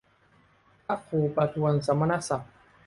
[0.85, 2.51] พระครูประทวนสมณศักดิ์